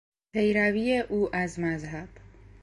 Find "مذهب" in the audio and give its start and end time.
1.59-2.07